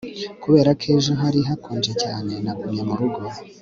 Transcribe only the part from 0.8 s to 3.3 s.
ejo hari hakonje cyane, nagumye murugo